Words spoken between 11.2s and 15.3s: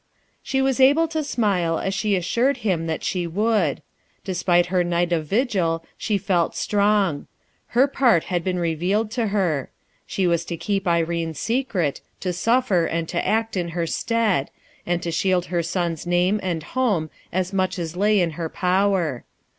secret, to suffer and to act in her stead; and to